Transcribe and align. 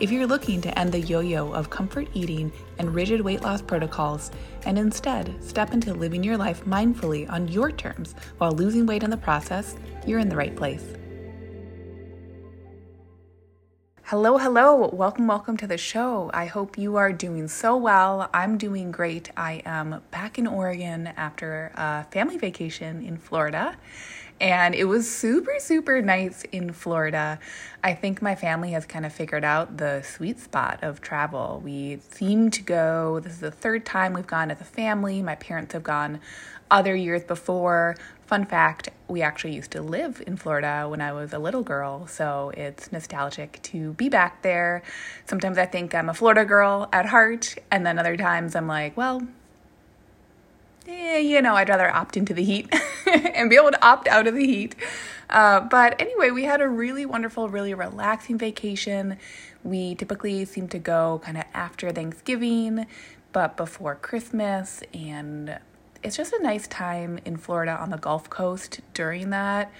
If 0.00 0.12
you're 0.12 0.28
looking 0.28 0.60
to 0.60 0.78
end 0.78 0.92
the 0.92 1.00
yo 1.00 1.18
yo 1.18 1.52
of 1.52 1.70
comfort 1.70 2.06
eating 2.14 2.52
and 2.78 2.94
rigid 2.94 3.20
weight 3.20 3.42
loss 3.42 3.60
protocols 3.60 4.30
and 4.64 4.78
instead 4.78 5.42
step 5.42 5.72
into 5.72 5.92
living 5.92 6.22
your 6.22 6.36
life 6.36 6.64
mindfully 6.64 7.28
on 7.28 7.48
your 7.48 7.72
terms 7.72 8.14
while 8.36 8.52
losing 8.52 8.86
weight 8.86 9.02
in 9.02 9.10
the 9.10 9.16
process, 9.16 9.74
you're 10.06 10.20
in 10.20 10.28
the 10.28 10.36
right 10.36 10.54
place. 10.54 10.84
Hello, 14.04 14.38
hello. 14.38 14.88
Welcome, 14.92 15.26
welcome 15.26 15.56
to 15.56 15.66
the 15.66 15.76
show. 15.76 16.30
I 16.32 16.46
hope 16.46 16.78
you 16.78 16.94
are 16.94 17.12
doing 17.12 17.48
so 17.48 17.76
well. 17.76 18.30
I'm 18.32 18.56
doing 18.56 18.92
great. 18.92 19.32
I 19.36 19.62
am 19.66 20.00
back 20.12 20.38
in 20.38 20.46
Oregon 20.46 21.08
after 21.08 21.72
a 21.74 22.04
family 22.04 22.38
vacation 22.38 23.04
in 23.04 23.16
Florida 23.16 23.76
and 24.40 24.74
it 24.74 24.84
was 24.84 25.10
super, 25.10 25.54
super 25.58 26.00
nice 26.00 26.42
in 26.52 26.72
Florida. 26.72 27.38
I 27.82 27.94
think 27.94 28.22
my 28.22 28.34
family 28.34 28.72
has 28.72 28.86
kind 28.86 29.04
of 29.04 29.12
figured 29.12 29.44
out 29.44 29.76
the 29.78 30.02
sweet 30.02 30.38
spot 30.38 30.80
of 30.82 31.00
travel. 31.00 31.60
We 31.64 32.00
seem 32.10 32.50
to 32.50 32.62
go, 32.62 33.20
this 33.20 33.34
is 33.34 33.40
the 33.40 33.50
third 33.50 33.84
time 33.84 34.12
we've 34.12 34.26
gone 34.26 34.50
as 34.50 34.60
a 34.60 34.64
family. 34.64 35.22
My 35.22 35.34
parents 35.36 35.72
have 35.72 35.82
gone 35.82 36.20
other 36.70 36.94
years 36.94 37.24
before. 37.24 37.96
Fun 38.26 38.44
fact 38.44 38.90
we 39.08 39.22
actually 39.22 39.54
used 39.54 39.70
to 39.70 39.80
live 39.80 40.22
in 40.26 40.36
Florida 40.36 40.86
when 40.88 41.00
I 41.00 41.12
was 41.12 41.32
a 41.32 41.38
little 41.38 41.62
girl, 41.62 42.06
so 42.06 42.52
it's 42.54 42.92
nostalgic 42.92 43.58
to 43.62 43.94
be 43.94 44.10
back 44.10 44.42
there. 44.42 44.82
Sometimes 45.24 45.56
I 45.56 45.64
think 45.64 45.94
I'm 45.94 46.10
a 46.10 46.14
Florida 46.14 46.44
girl 46.44 46.88
at 46.92 47.06
heart, 47.06 47.56
and 47.70 47.86
then 47.86 47.98
other 47.98 48.18
times 48.18 48.54
I'm 48.54 48.66
like, 48.66 48.96
well, 48.98 49.26
eh, 50.88 51.18
you 51.18 51.40
know, 51.42 51.54
I'd 51.54 51.68
rather 51.68 51.94
opt 51.94 52.16
into 52.16 52.34
the 52.34 52.42
heat 52.42 52.72
and 53.06 53.50
be 53.50 53.56
able 53.56 53.70
to 53.70 53.84
opt 53.84 54.08
out 54.08 54.26
of 54.26 54.34
the 54.34 54.46
heat. 54.46 54.74
Uh, 55.30 55.60
but 55.60 56.00
anyway, 56.00 56.30
we 56.30 56.44
had 56.44 56.60
a 56.60 56.68
really 56.68 57.04
wonderful, 57.04 57.48
really 57.48 57.74
relaxing 57.74 58.38
vacation. 58.38 59.18
We 59.62 59.94
typically 59.94 60.44
seem 60.44 60.68
to 60.68 60.78
go 60.78 61.20
kind 61.24 61.36
of 61.36 61.44
after 61.52 61.90
Thanksgiving, 61.92 62.86
but 63.32 63.56
before 63.56 63.94
Christmas. 63.94 64.82
And 64.94 65.58
it's 66.02 66.16
just 66.16 66.32
a 66.32 66.42
nice 66.42 66.66
time 66.66 67.18
in 67.24 67.36
Florida 67.36 67.72
on 67.72 67.90
the 67.90 67.98
Gulf 67.98 68.30
Coast 68.30 68.80
during 68.94 69.30
that 69.30 69.70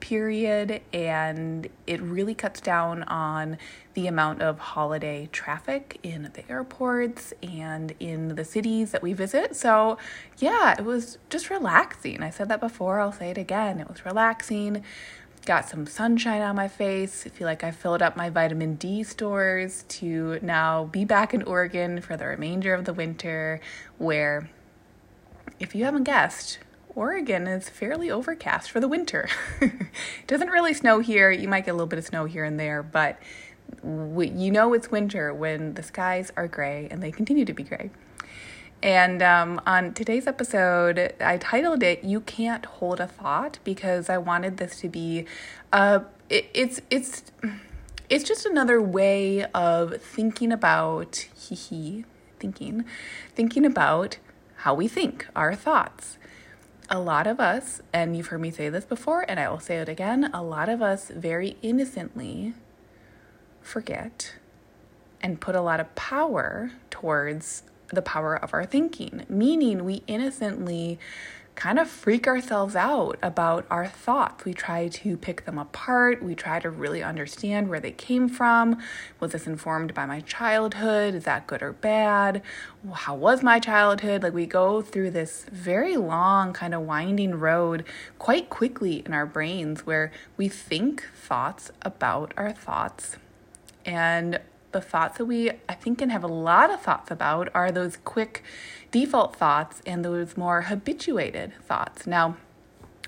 period 0.00 0.80
and 0.92 1.68
it 1.86 2.00
really 2.00 2.34
cuts 2.34 2.60
down 2.60 3.02
on 3.04 3.58
the 3.94 4.06
amount 4.06 4.42
of 4.42 4.58
holiday 4.58 5.28
traffic 5.32 5.98
in 6.02 6.30
the 6.34 6.50
airports 6.50 7.32
and 7.42 7.94
in 7.98 8.34
the 8.36 8.44
cities 8.44 8.92
that 8.92 9.02
we 9.02 9.12
visit. 9.12 9.56
So, 9.56 9.98
yeah, 10.38 10.74
it 10.78 10.84
was 10.84 11.18
just 11.30 11.50
relaxing. 11.50 12.22
I 12.22 12.30
said 12.30 12.48
that 12.48 12.60
before, 12.60 13.00
I'll 13.00 13.12
say 13.12 13.30
it 13.30 13.38
again. 13.38 13.80
It 13.80 13.88
was 13.88 14.04
relaxing. 14.04 14.84
Got 15.46 15.68
some 15.68 15.86
sunshine 15.86 16.42
on 16.42 16.56
my 16.56 16.68
face. 16.68 17.24
I 17.26 17.30
feel 17.30 17.46
like 17.46 17.64
I 17.64 17.70
filled 17.70 18.02
up 18.02 18.16
my 18.16 18.28
vitamin 18.28 18.74
D 18.74 19.02
stores 19.02 19.84
to 19.88 20.38
now 20.42 20.84
be 20.84 21.04
back 21.04 21.32
in 21.32 21.42
Oregon 21.42 22.00
for 22.00 22.16
the 22.16 22.26
remainder 22.26 22.74
of 22.74 22.84
the 22.84 22.92
winter, 22.92 23.60
where, 23.96 24.50
if 25.58 25.74
you 25.74 25.84
haven't 25.84 26.04
guessed, 26.04 26.58
Oregon 26.98 27.46
is 27.46 27.68
fairly 27.68 28.10
overcast 28.10 28.72
for 28.72 28.80
the 28.80 28.88
winter. 28.88 29.28
it 29.60 29.72
doesn't 30.26 30.48
really 30.48 30.74
snow 30.74 30.98
here. 30.98 31.30
You 31.30 31.46
might 31.46 31.64
get 31.64 31.70
a 31.70 31.74
little 31.74 31.86
bit 31.86 32.00
of 32.00 32.04
snow 32.04 32.24
here 32.24 32.42
and 32.42 32.58
there, 32.58 32.82
but 32.82 33.20
we, 33.84 34.30
you 34.30 34.50
know 34.50 34.72
it's 34.74 34.90
winter 34.90 35.32
when 35.32 35.74
the 35.74 35.82
skies 35.84 36.32
are 36.36 36.48
gray 36.48 36.88
and 36.90 37.00
they 37.00 37.12
continue 37.12 37.44
to 37.44 37.52
be 37.52 37.62
gray. 37.62 37.90
And 38.82 39.22
um, 39.22 39.60
on 39.64 39.94
today's 39.94 40.26
episode, 40.26 41.14
I 41.20 41.36
titled 41.36 41.84
it 41.84 42.02
"You 42.02 42.20
Can't 42.20 42.66
Hold 42.66 42.98
a 42.98 43.06
Thought" 43.06 43.60
because 43.62 44.10
I 44.10 44.18
wanted 44.18 44.56
this 44.56 44.80
to 44.80 44.88
be, 44.88 45.24
uh, 45.72 46.00
it, 46.28 46.50
it's 46.52 46.80
it's 46.90 47.30
it's 48.10 48.24
just 48.24 48.44
another 48.44 48.82
way 48.82 49.44
of 49.54 50.02
thinking 50.02 50.50
about 50.50 51.28
hee 51.36 51.54
hee 51.54 52.04
thinking, 52.40 52.84
thinking 53.36 53.64
about 53.64 54.18
how 54.62 54.74
we 54.74 54.88
think, 54.88 55.28
our 55.36 55.54
thoughts 55.54 56.17
a 56.90 56.98
lot 56.98 57.26
of 57.26 57.40
us, 57.40 57.82
and 57.92 58.16
you've 58.16 58.28
heard 58.28 58.40
me 58.40 58.50
say 58.50 58.68
this 58.68 58.84
before, 58.84 59.24
and 59.28 59.38
I 59.38 59.48
will 59.50 59.60
say 59.60 59.76
it 59.76 59.88
again, 59.88 60.30
a 60.32 60.42
lot 60.42 60.68
of 60.68 60.80
us 60.80 61.10
very 61.14 61.56
innocently 61.62 62.54
forget 63.60 64.34
and 65.20 65.40
put 65.40 65.54
a 65.54 65.60
lot 65.60 65.80
of 65.80 65.94
power 65.94 66.70
towards 66.90 67.64
the 67.92 68.02
power 68.02 68.36
of 68.36 68.54
our 68.54 68.64
thinking, 68.64 69.24
meaning 69.28 69.84
we 69.84 70.02
innocently 70.06 70.98
kind 71.58 71.80
of 71.80 71.90
freak 71.90 72.28
ourselves 72.28 72.76
out 72.76 73.18
about 73.20 73.66
our 73.68 73.88
thoughts. 73.88 74.44
We 74.44 74.54
try 74.54 74.86
to 74.86 75.16
pick 75.16 75.44
them 75.44 75.58
apart. 75.58 76.22
We 76.22 76.36
try 76.36 76.60
to 76.60 76.70
really 76.70 77.02
understand 77.02 77.68
where 77.68 77.80
they 77.80 77.90
came 77.90 78.28
from. 78.28 78.80
Was 79.18 79.32
this 79.32 79.48
informed 79.48 79.92
by 79.92 80.06
my 80.06 80.20
childhood? 80.20 81.16
Is 81.16 81.24
that 81.24 81.48
good 81.48 81.60
or 81.60 81.72
bad? 81.72 82.42
How 82.92 83.16
was 83.16 83.42
my 83.42 83.58
childhood? 83.58 84.22
Like 84.22 84.34
we 84.34 84.46
go 84.46 84.82
through 84.82 85.10
this 85.10 85.46
very 85.50 85.96
long, 85.96 86.52
kind 86.52 86.76
of 86.76 86.82
winding 86.82 87.34
road 87.34 87.84
quite 88.20 88.50
quickly 88.50 89.02
in 89.04 89.12
our 89.12 89.26
brains 89.26 89.84
where 89.84 90.12
we 90.36 90.46
think 90.46 91.08
thoughts 91.16 91.72
about 91.82 92.32
our 92.36 92.52
thoughts. 92.52 93.16
And 93.84 94.38
the 94.72 94.80
thoughts 94.80 95.18
that 95.18 95.24
we, 95.24 95.50
I 95.68 95.74
think, 95.74 95.98
can 95.98 96.10
have 96.10 96.24
a 96.24 96.28
lot 96.28 96.70
of 96.70 96.80
thoughts 96.80 97.10
about 97.10 97.48
are 97.54 97.72
those 97.72 97.96
quick 97.96 98.42
default 98.90 99.36
thoughts 99.36 99.82
and 99.86 100.04
those 100.04 100.36
more 100.36 100.62
habituated 100.62 101.52
thoughts. 101.62 102.06
Now, 102.06 102.36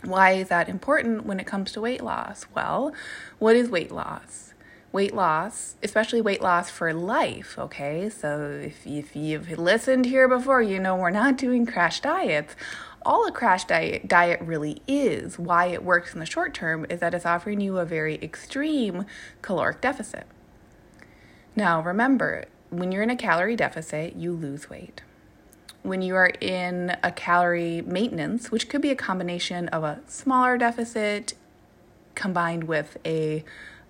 why 0.05 0.33
is 0.33 0.49
that 0.49 0.69
important 0.69 1.27
when 1.27 1.41
it 1.41 1.47
comes 1.47 1.73
to 1.73 1.81
weight 1.81 2.03
loss? 2.03 2.47
Well, 2.55 2.95
what 3.39 3.57
is 3.57 3.69
weight 3.69 3.93
loss? 3.93 4.55
Weight 4.93 5.15
loss, 5.15 5.77
especially 5.83 6.21
weight 6.21 6.43
loss 6.43 6.71
for 6.71 6.93
life, 6.93 7.57
okay? 7.59 8.09
So 8.09 8.61
if, 8.65 8.87
if 8.87 9.15
you've 9.15 9.59
listened 9.59 10.07
here 10.07 10.27
before, 10.27 10.63
you 10.63 10.81
know 10.81 10.97
we're 10.97 11.11
not 11.11 11.37
doing 11.37 11.65
crash 11.65 12.01
diets. 12.01 12.57
All 13.03 13.27
a 13.27 13.33
crash 13.33 13.65
diet, 13.65 14.09
diet 14.09 14.41
really 14.41 14.83
is, 14.89 15.39
why 15.39 15.67
it 15.67 15.85
works 15.85 16.13
in 16.13 16.21
the 16.21 16.27
short 16.27 16.55
term, 16.55 16.87
is 16.91 17.01
that 17.01 17.15
it's 17.15 17.25
offering 17.25 17.61
you 17.61 17.79
a 17.79 17.85
very 17.85 18.17
extreme 18.17 19.07
caloric 19.43 19.81
deficit. 19.81 20.27
Now, 21.57 21.83
remember, 21.83 22.45
when 22.71 22.93
you're 22.93 23.03
in 23.03 23.11
a 23.11 23.17
calorie 23.17 23.57
deficit, 23.57 24.17
you 24.17 24.33
lose 24.33 24.71
weight. 24.71 25.03
When 25.83 26.03
you 26.03 26.15
are 26.15 26.31
in 26.41 26.97
a 27.03 27.11
calorie 27.11 27.83
maintenance, 27.83 28.51
which 28.51 28.69
could 28.69 28.83
be 28.83 28.91
a 28.91 28.97
combination 28.97 29.69
of 29.69 29.83
a 29.83 30.01
smaller 30.07 30.59
deficit 30.59 31.35
combined 32.15 32.65
with 32.65 32.99
a 33.05 33.45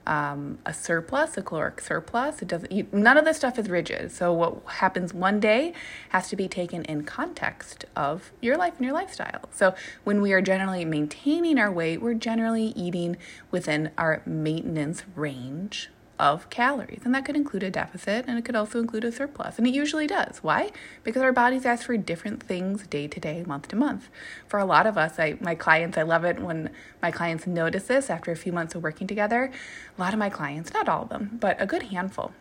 um, 0.06 0.58
a 0.64 0.72
surplus, 0.72 1.36
a 1.36 1.42
caloric 1.42 1.80
surplus. 1.80 2.40
It 2.40 2.48
doesn't. 2.48 2.72
You, 2.72 2.86
none 2.90 3.18
of 3.18 3.24
this 3.24 3.36
stuff 3.36 3.58
is 3.58 3.68
rigid. 3.68 4.10
So 4.10 4.32
what 4.32 4.62
happens 4.66 5.12
one 5.12 5.40
day 5.40 5.74
has 6.08 6.28
to 6.30 6.36
be 6.36 6.48
taken 6.48 6.84
in 6.84 7.04
context 7.04 7.84
of 7.94 8.32
your 8.40 8.56
life 8.56 8.74
and 8.78 8.84
your 8.86 8.94
lifestyle. 8.94 9.48
So 9.52 9.74
when 10.04 10.22
we 10.22 10.32
are 10.32 10.40
generally 10.40 10.84
maintaining 10.84 11.58
our 11.58 11.70
weight, 11.70 12.00
we're 12.00 12.14
generally 12.14 12.68
eating 12.68 13.18
within 13.50 13.90
our 13.98 14.22
maintenance 14.24 15.04
range 15.14 15.90
of 16.20 16.50
calories. 16.50 17.00
And 17.04 17.14
that 17.14 17.24
could 17.24 17.34
include 17.34 17.62
a 17.62 17.70
deficit 17.70 18.26
and 18.28 18.38
it 18.38 18.44
could 18.44 18.54
also 18.54 18.78
include 18.78 19.04
a 19.04 19.10
surplus. 19.10 19.56
And 19.56 19.66
it 19.66 19.72
usually 19.72 20.06
does. 20.06 20.38
Why? 20.42 20.70
Because 21.02 21.22
our 21.22 21.32
bodies 21.32 21.64
ask 21.64 21.86
for 21.86 21.96
different 21.96 22.42
things 22.42 22.86
day 22.86 23.08
to 23.08 23.18
day, 23.18 23.42
month 23.46 23.68
to 23.68 23.76
month. 23.76 24.08
For 24.46 24.60
a 24.60 24.66
lot 24.66 24.86
of 24.86 24.98
us, 24.98 25.18
I, 25.18 25.38
my 25.40 25.54
clients, 25.54 25.96
I 25.96 26.02
love 26.02 26.24
it 26.24 26.38
when 26.38 26.70
my 27.00 27.10
clients 27.10 27.46
notice 27.46 27.84
this 27.84 28.10
after 28.10 28.30
a 28.30 28.36
few 28.36 28.52
months 28.52 28.74
of 28.74 28.82
working 28.82 29.06
together. 29.06 29.50
A 29.96 30.00
lot 30.00 30.12
of 30.12 30.18
my 30.18 30.28
clients, 30.28 30.74
not 30.74 30.88
all 30.88 31.02
of 31.02 31.08
them, 31.08 31.38
but 31.40 31.60
a 31.60 31.66
good 31.66 31.84
handful, 31.84 32.32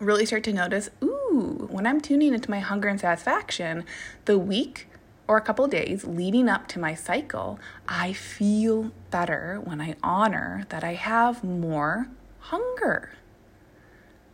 really 0.00 0.26
start 0.26 0.42
to 0.44 0.52
notice 0.52 0.90
ooh, 1.02 1.68
when 1.70 1.86
I'm 1.86 2.00
tuning 2.00 2.34
into 2.34 2.50
my 2.50 2.58
hunger 2.58 2.88
and 2.88 3.00
satisfaction, 3.00 3.84
the 4.24 4.38
week 4.38 4.88
or 5.28 5.36
a 5.36 5.42
couple 5.42 5.68
days 5.68 6.04
leading 6.04 6.48
up 6.48 6.66
to 6.68 6.80
my 6.80 6.94
cycle, 6.94 7.60
I 7.86 8.12
feel 8.12 8.90
better 9.10 9.60
when 9.62 9.80
I 9.80 9.94
honor 10.02 10.64
that 10.70 10.82
I 10.82 10.94
have 10.94 11.44
more 11.44 12.08
hunger. 12.48 13.12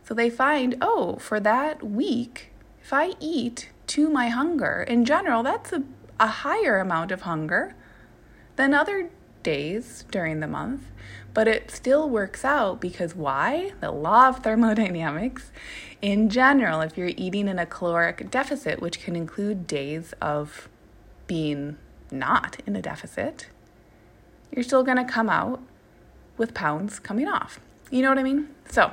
So 0.03 0.13
they 0.13 0.29
find, 0.29 0.77
oh, 0.81 1.17
for 1.17 1.39
that 1.39 1.83
week, 1.83 2.51
if 2.81 2.93
I 2.93 3.13
eat 3.19 3.69
to 3.87 4.09
my 4.09 4.29
hunger, 4.29 4.85
in 4.87 5.05
general, 5.05 5.43
that's 5.43 5.73
a, 5.73 5.83
a 6.19 6.27
higher 6.27 6.79
amount 6.79 7.11
of 7.11 7.21
hunger 7.21 7.75
than 8.55 8.73
other 8.73 9.09
days 9.43 10.05
during 10.11 10.39
the 10.39 10.47
month. 10.47 10.83
But 11.33 11.47
it 11.47 11.69
still 11.69 12.09
works 12.09 12.45
out 12.45 12.79
because 12.79 13.15
why? 13.15 13.73
The 13.81 13.91
law 13.91 14.29
of 14.29 14.39
thermodynamics. 14.39 15.51
In 16.01 16.29
general, 16.29 16.81
if 16.81 16.97
you're 16.97 17.11
eating 17.17 17.47
in 17.47 17.59
a 17.59 17.65
caloric 17.65 18.31
deficit, 18.31 18.79
which 18.79 19.01
can 19.01 19.15
include 19.15 19.67
days 19.67 20.13
of 20.21 20.69
being 21.27 21.77
not 22.11 22.61
in 22.65 22.75
a 22.75 22.81
deficit, 22.81 23.47
you're 24.51 24.63
still 24.63 24.83
going 24.83 24.97
to 24.97 25.11
come 25.11 25.29
out 25.29 25.61
with 26.37 26.53
pounds 26.53 26.99
coming 26.99 27.27
off. 27.27 27.59
You 27.91 28.01
know 28.01 28.09
what 28.09 28.17
I 28.19 28.23
mean? 28.23 28.49
So, 28.69 28.91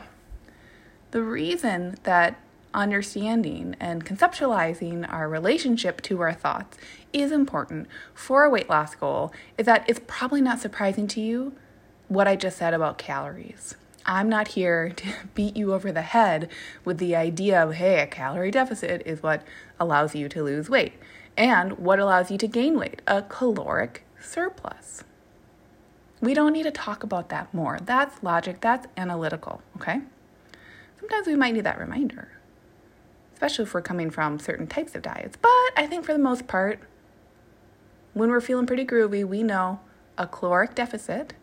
the 1.10 1.22
reason 1.22 1.96
that 2.04 2.38
understanding 2.74 3.76
and 3.80 4.04
conceptualizing 4.04 5.10
our 5.12 5.28
relationship 5.28 6.00
to 6.02 6.20
our 6.20 6.32
thoughts 6.32 6.78
is 7.12 7.32
important 7.32 7.86
for 8.14 8.44
a 8.44 8.50
weight 8.50 8.68
loss 8.68 8.94
goal 8.94 9.32
is 9.58 9.66
that 9.66 9.84
it's 9.88 10.00
probably 10.06 10.40
not 10.40 10.58
surprising 10.58 11.06
to 11.06 11.20
you 11.20 11.54
what 12.08 12.28
I 12.28 12.36
just 12.36 12.58
said 12.58 12.74
about 12.74 12.98
calories. 12.98 13.74
I'm 14.04 14.28
not 14.28 14.48
here 14.48 14.90
to 14.96 15.08
beat 15.34 15.56
you 15.56 15.72
over 15.72 15.92
the 15.92 16.02
head 16.02 16.48
with 16.84 16.98
the 16.98 17.16
idea 17.16 17.62
of, 17.62 17.74
hey, 17.74 18.00
a 18.00 18.06
calorie 18.06 18.50
deficit 18.50 19.02
is 19.06 19.22
what 19.22 19.42
allows 19.78 20.14
you 20.14 20.28
to 20.30 20.42
lose 20.42 20.68
weight 20.68 20.94
and 21.36 21.78
what 21.78 21.98
allows 21.98 22.30
you 22.30 22.38
to 22.38 22.46
gain 22.46 22.78
weight, 22.78 23.00
a 23.06 23.22
caloric 23.22 24.04
surplus. 24.20 25.04
We 26.22 26.32
don't 26.32 26.54
need 26.54 26.62
to 26.62 26.70
talk 26.70 27.02
about 27.02 27.28
that 27.28 27.52
more. 27.52 27.78
That's 27.84 28.22
logic, 28.22 28.62
that's 28.62 28.86
analytical, 28.96 29.60
okay? 29.76 30.00
Sometimes 30.98 31.26
we 31.26 31.36
might 31.36 31.52
need 31.52 31.64
that 31.64 31.78
reminder 31.78 32.28
especially 33.42 33.64
if 33.64 33.74
we're 33.74 33.82
coming 33.82 34.08
from 34.08 34.38
certain 34.38 34.68
types 34.68 34.94
of 34.94 35.02
diets. 35.02 35.36
But 35.36 35.50
I 35.76 35.88
think 35.88 36.04
for 36.04 36.12
the 36.12 36.18
most 36.20 36.46
part, 36.46 36.78
when 38.14 38.30
we're 38.30 38.40
feeling 38.40 38.66
pretty 38.66 38.84
groovy, 38.84 39.24
we 39.24 39.42
know 39.42 39.80
a 40.16 40.28
caloric 40.28 40.76
deficit 40.76 41.34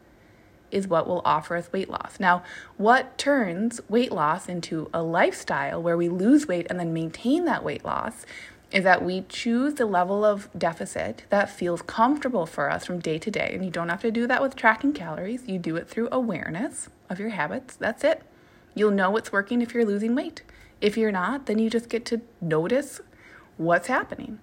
is 0.71 0.87
what 0.87 1.07
will 1.07 1.21
offer 1.25 1.57
us 1.57 1.69
weight 1.73 1.89
loss. 1.89 2.17
Now, 2.17 2.41
what 2.77 3.17
turns 3.17 3.81
weight 3.89 4.13
loss 4.13 4.47
into 4.47 4.89
a 4.93 5.03
lifestyle 5.03 5.83
where 5.83 5.97
we 5.97 6.07
lose 6.07 6.47
weight 6.47 6.67
and 6.69 6.79
then 6.79 6.93
maintain 6.93 7.43
that 7.45 7.65
weight 7.65 7.83
loss 7.83 8.25
is 8.71 8.83
that 8.83 9.03
we 9.03 9.21
choose 9.29 9.75
the 9.75 9.85
level 9.85 10.23
of 10.23 10.47
deficit 10.57 11.23
that 11.29 11.49
feels 11.49 11.81
comfortable 11.81 12.45
for 12.45 12.69
us 12.69 12.85
from 12.85 12.99
day 12.99 13.17
to 13.17 13.31
day. 13.31 13.51
And 13.53 13.65
you 13.65 13.71
don't 13.71 13.89
have 13.89 14.01
to 14.01 14.11
do 14.11 14.27
that 14.27 14.41
with 14.41 14.55
tracking 14.55 14.93
calories, 14.93 15.47
you 15.47 15.57
do 15.57 15.75
it 15.75 15.89
through 15.89 16.09
awareness 16.11 16.89
of 17.09 17.19
your 17.19 17.29
habits. 17.29 17.75
That's 17.75 18.03
it. 18.03 18.21
You'll 18.75 18.91
know 18.91 19.09
what's 19.09 19.31
working 19.31 19.61
if 19.61 19.73
you're 19.73 19.85
losing 19.85 20.13
weight. 20.13 20.43
If 20.81 20.97
you're 20.97 21.11
not, 21.11 21.47
then 21.47 21.59
you 21.59 21.69
just 21.69 21.89
get 21.89 22.05
to 22.05 22.21
notice 22.39 23.01
what's 23.57 23.87
happening. 23.87 24.39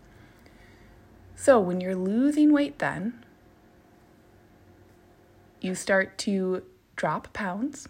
So 1.37 1.61
when 1.61 1.81
you're 1.81 1.94
losing 1.94 2.52
weight, 2.52 2.79
then 2.79 3.25
you 5.61 5.75
start 5.75 6.19
to 6.19 6.62
drop 6.96 7.32
pounds 7.32 7.88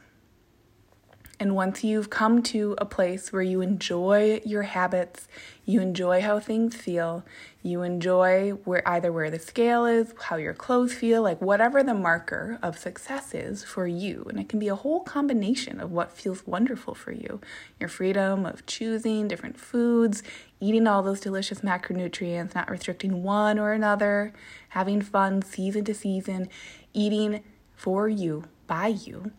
and 1.38 1.55
once 1.55 1.85
you've 1.85 2.09
come 2.09 2.43
to 2.44 2.75
a 2.79 2.87
place 2.87 3.31
where 3.31 3.43
you 3.43 3.61
enjoy 3.61 4.41
your 4.47 4.62
habits, 4.62 5.29
you 5.67 5.83
enjoy 5.83 6.23
how 6.23 6.41
things 6.41 6.75
feel, 6.75 7.25
you 7.62 7.83
enjoy 7.83 8.53
where 8.65 8.87
either 8.88 9.12
where 9.12 9.31
the 9.31 9.38
scale 9.38 9.85
is, 9.85 10.15
how 10.25 10.37
your 10.37 10.55
clothes 10.55 10.94
feel, 10.94 11.23
like 11.23 11.43
whatever 11.43 11.83
the 11.83 11.93
marker 11.93 12.59
of 12.62 12.79
success 12.79 13.35
is 13.35 13.65
for 13.65 13.87
you. 13.87 14.25
And 14.31 14.41
it 14.41 14.49
can 14.49 14.59
be 14.59 14.69
a 14.69 14.77
whole 14.77 15.00
combination 15.00 15.79
of 15.79 15.93
what 15.93 16.11
feels 16.11 16.47
wonderful 16.47 16.94
for 16.94 17.12
you. 17.12 17.41
Your 17.79 17.91
freedom 17.91 18.47
of 18.47 18.65
choosing 18.65 19.29
different 19.29 19.61
foods, 19.61 20.23
eating 20.59 20.87
all 20.87 21.03
those 21.03 21.21
delicious 21.21 21.61
macronutrients, 21.61 22.55
not 22.55 22.71
restricting 22.71 23.23
one 23.23 23.59
or 23.59 23.73
another, 23.73 24.32
having 24.71 25.03
fun 25.03 25.43
season 25.43 25.85
to 25.85 25.93
season, 25.93 26.49
eating 26.94 27.43
for 27.75 28.09
you, 28.09 28.44
by 28.67 28.87
you 28.87 29.32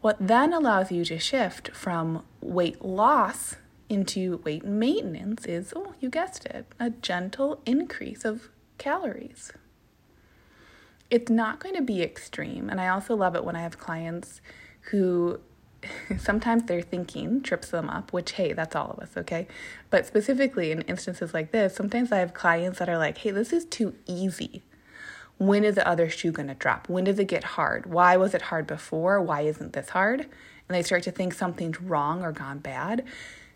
what 0.00 0.16
then 0.18 0.52
allows 0.52 0.90
you 0.90 1.04
to 1.04 1.18
shift 1.18 1.70
from 1.72 2.24
weight 2.40 2.82
loss 2.84 3.56
into 3.88 4.40
weight 4.44 4.64
maintenance 4.64 5.44
is, 5.46 5.74
oh, 5.76 5.94
you 6.00 6.08
guessed 6.08 6.46
it, 6.46 6.66
a 6.78 6.90
gentle 6.90 7.60
increase 7.66 8.24
of 8.24 8.48
calories. 8.78 9.52
It's 11.10 11.30
not 11.30 11.58
going 11.58 11.74
to 11.74 11.82
be 11.82 12.02
extreme. 12.02 12.70
And 12.70 12.80
I 12.80 12.88
also 12.88 13.16
love 13.16 13.34
it 13.34 13.44
when 13.44 13.56
I 13.56 13.62
have 13.62 13.78
clients 13.78 14.40
who 14.90 15.40
sometimes 16.18 16.64
their 16.64 16.82
thinking 16.82 17.42
trips 17.42 17.70
them 17.70 17.90
up, 17.90 18.12
which, 18.12 18.32
hey, 18.32 18.52
that's 18.52 18.76
all 18.76 18.92
of 18.92 19.00
us, 19.00 19.16
okay? 19.16 19.48
But 19.90 20.06
specifically 20.06 20.70
in 20.70 20.82
instances 20.82 21.34
like 21.34 21.50
this, 21.50 21.74
sometimes 21.74 22.12
I 22.12 22.18
have 22.18 22.32
clients 22.32 22.78
that 22.78 22.88
are 22.88 22.98
like, 22.98 23.18
hey, 23.18 23.32
this 23.32 23.52
is 23.52 23.64
too 23.64 23.94
easy. 24.06 24.62
When 25.40 25.64
is 25.64 25.76
the 25.76 25.88
other 25.88 26.10
shoe 26.10 26.32
going 26.32 26.48
to 26.48 26.54
drop? 26.54 26.86
When 26.90 27.04
does 27.04 27.18
it 27.18 27.24
get 27.24 27.44
hard? 27.44 27.86
Why 27.86 28.18
was 28.18 28.34
it 28.34 28.42
hard 28.42 28.66
before? 28.66 29.22
Why 29.22 29.40
isn't 29.40 29.72
this 29.72 29.88
hard? 29.88 30.20
And 30.20 30.28
they 30.68 30.82
start 30.82 31.02
to 31.04 31.10
think 31.10 31.32
something's 31.32 31.80
wrong 31.80 32.22
or 32.22 32.30
gone 32.30 32.58
bad. 32.58 33.06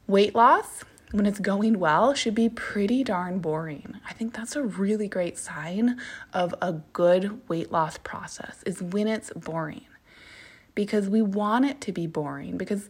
Weight 0.07 0.35
loss, 0.35 0.83
when 1.11 1.27
it's 1.27 1.41
going 1.41 1.79
well, 1.79 2.15
should 2.15 2.35
be 2.35 2.49
pretty 2.49 3.05
darn 3.05 3.39
boring. 3.39 3.97
I 4.09 4.15
think 4.15 4.33
that's 4.33 4.57
a 4.57 4.63
really 4.63 5.09
great 5.09 5.37
sign 5.37 6.01
of 6.33 6.55
a 6.63 6.73
good 6.73 7.47
weight 7.51 7.71
loss 7.71 7.99
process 7.99 8.63
is 8.65 8.83
when 8.83 9.07
it's 9.07 9.31
boring. 9.35 9.85
Because 10.75 11.11
we 11.11 11.21
want 11.21 11.67
it 11.67 11.83
to 11.83 11.93
be 11.93 12.07
boring 12.07 12.57
because 12.57 12.89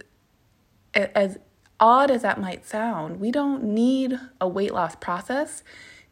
as 0.94 1.38
odd 1.81 2.12
as 2.12 2.23
that 2.23 2.41
might 2.41 2.64
sound, 2.64 3.19
we 3.19 3.32
don't 3.32 3.64
need 3.64 4.20
a 4.41 4.46
weight 4.46 4.73
loss 4.73 4.94
process 4.94 5.64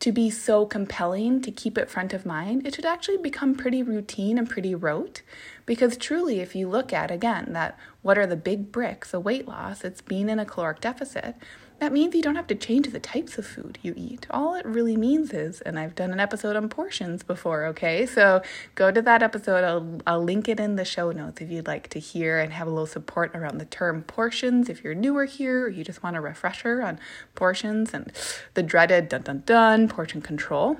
to 0.02 0.10
be 0.10 0.28
so 0.30 0.66
compelling 0.66 1.40
to 1.40 1.52
keep 1.52 1.78
it 1.78 1.88
front 1.88 2.12
of 2.12 2.26
mind, 2.26 2.66
it 2.66 2.74
should 2.74 2.84
actually 2.84 3.18
become 3.18 3.54
pretty 3.54 3.84
routine 3.84 4.36
and 4.36 4.50
pretty 4.50 4.74
rote. 4.74 5.22
Because 5.64 5.96
truly, 5.96 6.40
if 6.40 6.56
you 6.56 6.68
look 6.68 6.92
at 6.92 7.12
again 7.12 7.52
that 7.52 7.78
what 8.02 8.18
are 8.18 8.26
the 8.26 8.34
big 8.34 8.72
bricks 8.72 9.14
of 9.14 9.24
weight 9.24 9.46
loss, 9.46 9.84
it's 9.84 10.00
being 10.00 10.28
in 10.28 10.40
a 10.40 10.44
caloric 10.44 10.80
deficit 10.80 11.36
that 11.82 11.92
means 11.92 12.14
you 12.14 12.22
don't 12.22 12.36
have 12.36 12.46
to 12.46 12.54
change 12.54 12.88
the 12.92 13.00
types 13.00 13.38
of 13.38 13.44
food 13.44 13.76
you 13.82 13.92
eat. 13.96 14.24
All 14.30 14.54
it 14.54 14.64
really 14.64 14.96
means 14.96 15.32
is, 15.32 15.60
and 15.62 15.76
I've 15.80 15.96
done 15.96 16.12
an 16.12 16.20
episode 16.20 16.54
on 16.54 16.68
portions 16.68 17.24
before, 17.24 17.64
okay? 17.66 18.06
So 18.06 18.40
go 18.76 18.92
to 18.92 19.02
that 19.02 19.20
episode. 19.20 19.64
I'll, 19.64 19.98
I'll 20.06 20.22
link 20.22 20.48
it 20.48 20.60
in 20.60 20.76
the 20.76 20.84
show 20.84 21.10
notes 21.10 21.40
if 21.40 21.50
you'd 21.50 21.66
like 21.66 21.88
to 21.88 21.98
hear 21.98 22.38
and 22.38 22.52
have 22.52 22.68
a 22.68 22.70
little 22.70 22.86
support 22.86 23.34
around 23.34 23.58
the 23.58 23.64
term 23.64 24.04
portions. 24.04 24.68
If 24.68 24.84
you're 24.84 24.94
newer 24.94 25.24
here 25.24 25.64
or 25.64 25.68
you 25.70 25.82
just 25.82 26.04
want 26.04 26.14
a 26.14 26.20
refresher 26.20 26.82
on 26.82 27.00
portions 27.34 27.92
and 27.92 28.12
the 28.54 28.62
dreaded 28.62 29.08
dun 29.08 29.22
dun 29.22 29.42
dun 29.44 29.88
portion 29.88 30.22
control 30.22 30.76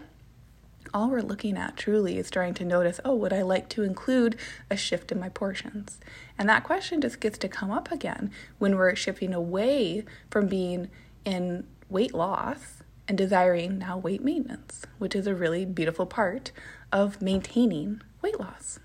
all 0.94 1.08
we're 1.08 1.22
looking 1.22 1.56
at 1.56 1.76
truly 1.76 2.19
is 2.19 2.26
starting 2.26 2.52
to 2.52 2.64
notice 2.64 3.00
oh, 3.04 3.14
would 3.14 3.32
I 3.32 3.40
like 3.43 3.69
to 3.70 3.82
include 3.82 4.37
a 4.70 4.76
shift 4.76 5.10
in 5.10 5.19
my 5.19 5.31
portions? 5.31 5.99
And 6.38 6.49
that 6.49 6.64
question 6.64 7.00
just 7.00 7.20
gets 7.20 7.38
to 7.38 7.49
come 7.49 7.70
up 7.70 7.90
again 7.93 8.31
when 8.58 8.76
we're 8.76 8.94
shifting 8.96 9.34
away 9.34 10.05
from 10.31 10.46
being 10.46 10.90
in 11.25 11.67
weight 11.88 12.14
loss 12.14 12.82
and 13.06 13.19
desiring 13.19 13.79
now 13.79 13.99
weight 13.99 14.23
maintenance, 14.23 14.84
which 14.99 15.14
is 15.14 15.26
a 15.26 15.34
really 15.34 15.64
beautiful 15.64 16.06
part 16.06 16.52
of 16.90 17.20
maintaining 17.20 18.00
weight 18.23 18.38
loss. 18.40 18.78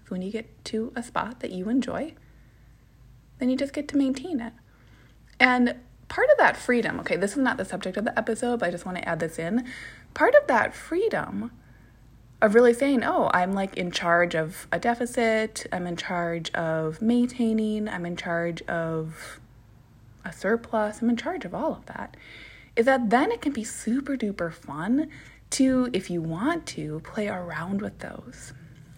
So 0.00 0.08
when 0.08 0.22
you 0.22 0.30
get 0.30 0.64
to 0.66 0.92
a 0.96 1.02
spot 1.02 1.40
that 1.40 1.52
you 1.52 1.68
enjoy, 1.68 2.14
then 3.38 3.48
you 3.48 3.56
just 3.56 3.72
get 3.72 3.88
to 3.88 3.96
maintain 3.96 4.40
it. 4.40 4.52
And 5.38 5.76
part 6.08 6.28
of 6.30 6.38
that 6.38 6.56
freedom, 6.56 7.00
okay, 7.00 7.16
this 7.16 7.32
is 7.32 7.38
not 7.38 7.56
the 7.56 7.64
subject 7.64 7.96
of 7.96 8.04
the 8.04 8.18
episode, 8.18 8.60
but 8.60 8.68
I 8.68 8.70
just 8.70 8.84
want 8.84 8.98
to 8.98 9.08
add 9.08 9.20
this 9.20 9.38
in 9.38 9.66
part 10.14 10.34
of 10.34 10.46
that 10.46 10.74
freedom 10.74 11.50
of 12.42 12.56
really 12.56 12.74
saying, 12.74 13.04
oh, 13.04 13.30
I'm 13.32 13.52
like 13.52 13.76
in 13.76 13.92
charge 13.92 14.34
of 14.34 14.66
a 14.72 14.78
deficit, 14.78 15.64
I'm 15.72 15.86
in 15.86 15.96
charge 15.96 16.50
of 16.50 17.00
maintaining, 17.00 17.88
I'm 17.88 18.04
in 18.04 18.16
charge 18.16 18.62
of 18.62 19.40
a 20.24 20.32
surplus, 20.32 21.00
I'm 21.00 21.08
in 21.08 21.16
charge 21.16 21.44
of 21.44 21.54
all 21.54 21.72
of 21.72 21.86
that, 21.86 22.16
is 22.74 22.86
that 22.86 23.10
then 23.10 23.30
it 23.30 23.40
can 23.40 23.52
be 23.52 23.62
super 23.62 24.16
duper 24.16 24.52
fun 24.52 25.08
to, 25.50 25.88
if 25.92 26.10
you 26.10 26.20
want 26.20 26.66
to, 26.66 27.00
play 27.04 27.28
around 27.28 27.80
with 27.80 28.00
those. 28.00 28.52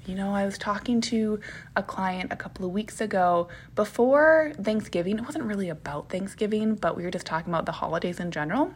You 0.07 0.15
know, 0.15 0.35
I 0.35 0.47
was 0.47 0.57
talking 0.57 1.01
to 1.03 1.41
a 1.77 1.83
client 1.83 2.33
a 2.33 2.37
couple 2.37 2.65
of 2.65 2.73
weeks 2.73 3.01
ago 3.01 3.49
before 3.75 4.53
Thanksgiving. 4.61 5.19
It 5.19 5.25
wasn't 5.25 5.45
really 5.45 5.69
about 5.69 6.09
Thanksgiving, 6.09 6.77
but 6.77 6.97
we 6.97 7.05
were 7.05 7.11
just 7.11 7.27
talking 7.27 7.53
about 7.53 7.67
the 7.67 7.73
holidays 7.73 8.21
in 8.21 8.31
general. 8.31 8.73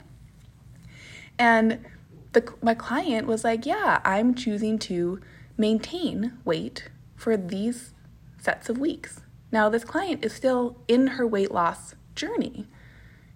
And 1.39 1.85
the, 2.33 2.53
my 2.63 2.75
client 2.75 3.27
was 3.27 3.45
like, 3.45 3.67
Yeah, 3.67 4.01
I'm 4.05 4.35
choosing 4.35 4.79
to 4.81 5.21
maintain 5.57 6.39
weight 6.45 6.89
for 7.17 7.37
these 7.37 7.95
sets 8.41 8.69
of 8.69 8.79
weeks. 8.79 9.21
Now, 9.51 9.69
this 9.69 9.85
client 9.85 10.25
is 10.25 10.33
still 10.33 10.79
in 10.89 11.07
her 11.09 11.27
weight 11.27 11.51
loss 11.51 11.95
journey. 12.15 12.69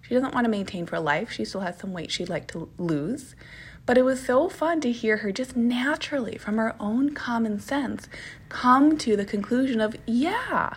She 0.02 0.14
doesn't 0.14 0.34
want 0.34 0.44
to 0.44 0.50
maintain 0.50 0.87
for 0.87 1.00
life. 1.00 1.30
She 1.30 1.44
still 1.44 1.62
has 1.62 1.78
some 1.78 1.92
weight 1.92 2.11
she'd 2.11 2.28
like 2.28 2.49
to 2.49 2.68
lose. 2.76 3.34
But 3.84 3.98
it 3.98 4.04
was 4.04 4.24
so 4.24 4.48
fun 4.48 4.80
to 4.82 4.92
hear 4.92 5.18
her 5.18 5.32
just 5.32 5.56
naturally, 5.56 6.38
from 6.38 6.56
her 6.56 6.76
own 6.78 7.14
common 7.14 7.58
sense, 7.58 8.08
come 8.48 8.96
to 8.98 9.16
the 9.16 9.24
conclusion 9.24 9.80
of, 9.80 9.96
yeah, 10.06 10.74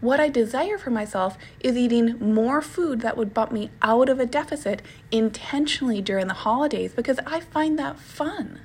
what 0.00 0.18
I 0.18 0.28
desire 0.28 0.76
for 0.76 0.90
myself 0.90 1.38
is 1.60 1.76
eating 1.76 2.18
more 2.18 2.60
food 2.60 3.00
that 3.00 3.16
would 3.16 3.32
bump 3.32 3.52
me 3.52 3.70
out 3.80 4.08
of 4.08 4.18
a 4.18 4.26
deficit 4.26 4.82
intentionally 5.12 6.02
during 6.02 6.26
the 6.26 6.34
holidays 6.34 6.92
because 6.94 7.20
I 7.26 7.40
find 7.40 7.78
that 7.78 7.98
fun. 8.00 8.60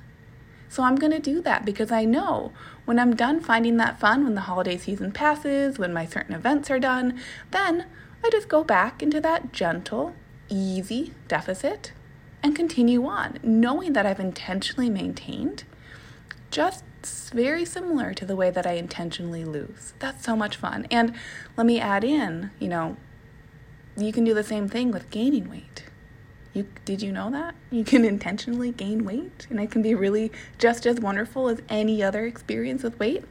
So 0.68 0.82
I'm 0.82 0.96
going 0.96 1.12
to 1.12 1.20
do 1.20 1.40
that 1.42 1.64
because 1.64 1.92
I 1.92 2.04
know 2.04 2.52
when 2.84 2.98
I'm 2.98 3.14
done 3.14 3.40
finding 3.40 3.76
that 3.76 4.00
fun, 4.00 4.24
when 4.24 4.34
the 4.34 4.42
holiday 4.42 4.76
season 4.76 5.12
passes, 5.12 5.78
when 5.78 5.92
my 5.92 6.04
certain 6.04 6.34
events 6.34 6.68
are 6.68 6.80
done, 6.80 7.20
then 7.52 7.86
I 8.24 8.30
just 8.30 8.48
go 8.48 8.64
back 8.64 9.02
into 9.02 9.20
that 9.20 9.52
gentle, 9.52 10.14
easy 10.48 11.14
deficit 11.28 11.92
and 12.44 12.54
continue 12.54 13.06
on, 13.06 13.38
knowing 13.42 13.94
that 13.94 14.04
I've 14.04 14.20
intentionally 14.20 14.90
maintained 14.90 15.64
just 16.50 16.84
very 17.32 17.64
similar 17.64 18.12
to 18.12 18.26
the 18.26 18.36
way 18.36 18.50
that 18.50 18.66
I 18.66 18.72
intentionally 18.72 19.46
lose. 19.46 19.94
That's 19.98 20.24
so 20.24 20.36
much 20.36 20.56
fun. 20.56 20.86
And 20.90 21.14
let 21.56 21.66
me 21.66 21.80
add 21.80 22.04
in, 22.04 22.50
you 22.60 22.68
know, 22.68 22.98
you 23.96 24.12
can 24.12 24.24
do 24.24 24.34
the 24.34 24.44
same 24.44 24.68
thing 24.68 24.90
with 24.90 25.10
gaining 25.10 25.48
weight. 25.48 25.84
You 26.52 26.68
did 26.84 27.00
you 27.00 27.12
know 27.12 27.30
that? 27.30 27.54
You 27.70 27.82
can 27.82 28.04
intentionally 28.04 28.70
gain 28.70 29.04
weight 29.04 29.46
and 29.48 29.58
it 29.58 29.70
can 29.70 29.80
be 29.80 29.94
really 29.94 30.30
just 30.58 30.86
as 30.86 31.00
wonderful 31.00 31.48
as 31.48 31.62
any 31.70 32.02
other 32.02 32.26
experience 32.26 32.82
with 32.82 32.98
weight. 33.00 33.24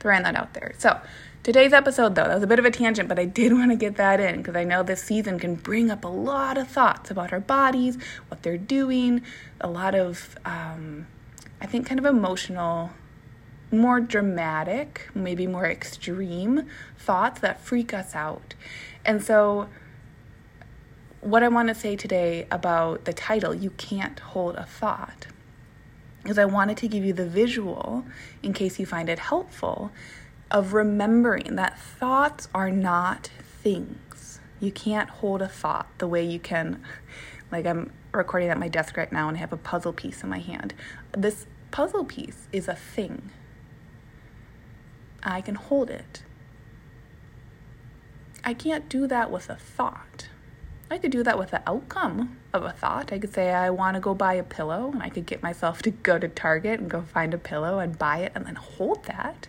Throwing 0.00 0.22
that 0.22 0.34
out 0.36 0.54
there. 0.54 0.72
So, 0.78 1.00
today's 1.42 1.72
episode 1.72 2.14
though, 2.14 2.24
that 2.24 2.34
was 2.34 2.42
a 2.42 2.46
bit 2.46 2.58
of 2.58 2.64
a 2.64 2.70
tangent, 2.70 3.08
but 3.08 3.18
I 3.18 3.24
did 3.24 3.52
want 3.54 3.70
to 3.70 3.76
get 3.76 3.96
that 3.96 4.20
in 4.20 4.38
because 4.38 4.56
I 4.56 4.64
know 4.64 4.82
this 4.82 5.02
season 5.02 5.38
can 5.38 5.54
bring 5.54 5.90
up 5.90 6.04
a 6.04 6.08
lot 6.08 6.58
of 6.58 6.68
thoughts 6.68 7.10
about 7.10 7.32
our 7.32 7.40
bodies, 7.40 7.98
what 8.28 8.42
they're 8.42 8.58
doing, 8.58 9.22
a 9.60 9.68
lot 9.68 9.94
of 9.94 10.38
um, 10.44 11.06
I 11.60 11.66
think 11.66 11.86
kind 11.86 11.98
of 11.98 12.06
emotional 12.06 12.90
more 13.70 14.00
dramatic, 14.00 15.10
maybe 15.14 15.46
more 15.46 15.66
extreme 15.66 16.66
thoughts 16.96 17.40
that 17.40 17.60
freak 17.60 17.92
us 17.92 18.14
out. 18.14 18.54
And 19.04 19.22
so 19.22 19.68
what 21.20 21.42
I 21.42 21.48
want 21.48 21.68
to 21.68 21.74
say 21.74 21.96
today 21.96 22.46
about 22.50 23.04
the 23.04 23.12
title, 23.12 23.54
You 23.54 23.70
Can't 23.70 24.18
Hold 24.20 24.56
a 24.56 24.64
Thought, 24.64 25.26
is 26.24 26.38
I 26.38 26.44
wanted 26.44 26.76
to 26.78 26.88
give 26.88 27.04
you 27.04 27.12
the 27.12 27.26
visual, 27.26 28.04
in 28.42 28.52
case 28.52 28.78
you 28.78 28.86
find 28.86 29.08
it 29.08 29.18
helpful, 29.18 29.90
of 30.50 30.72
remembering 30.72 31.56
that 31.56 31.78
thoughts 31.78 32.48
are 32.54 32.70
not 32.70 33.30
things. 33.62 34.40
You 34.60 34.72
can't 34.72 35.10
hold 35.10 35.42
a 35.42 35.48
thought 35.48 35.88
the 35.98 36.08
way 36.08 36.24
you 36.24 36.38
can, 36.38 36.82
like 37.52 37.66
I'm 37.66 37.92
recording 38.12 38.48
at 38.48 38.58
my 38.58 38.68
desk 38.68 38.96
right 38.96 39.12
now 39.12 39.28
and 39.28 39.36
I 39.36 39.40
have 39.40 39.52
a 39.52 39.58
puzzle 39.58 39.92
piece 39.92 40.22
in 40.22 40.28
my 40.28 40.38
hand. 40.38 40.74
This 41.16 41.46
puzzle 41.70 42.04
piece 42.04 42.48
is 42.52 42.68
a 42.68 42.74
thing. 42.74 43.30
I 45.22 45.40
can 45.40 45.54
hold 45.54 45.90
it. 45.90 46.24
I 48.44 48.54
can't 48.54 48.88
do 48.88 49.06
that 49.06 49.30
with 49.30 49.50
a 49.50 49.56
thought. 49.56 50.28
I 50.90 50.96
could 50.96 51.10
do 51.10 51.22
that 51.22 51.38
with 51.38 51.50
the 51.50 51.62
outcome 51.68 52.38
of 52.54 52.62
a 52.62 52.72
thought. 52.72 53.12
I 53.12 53.18
could 53.18 53.34
say, 53.34 53.52
I 53.52 53.68
want 53.68 53.96
to 53.96 54.00
go 54.00 54.14
buy 54.14 54.34
a 54.34 54.42
pillow, 54.42 54.90
and 54.90 55.02
I 55.02 55.10
could 55.10 55.26
get 55.26 55.42
myself 55.42 55.82
to 55.82 55.90
go 55.90 56.18
to 56.18 56.28
Target 56.28 56.80
and 56.80 56.88
go 56.88 57.02
find 57.02 57.34
a 57.34 57.38
pillow 57.38 57.78
and 57.78 57.98
buy 57.98 58.18
it 58.18 58.32
and 58.34 58.46
then 58.46 58.54
hold 58.54 59.04
that. 59.04 59.48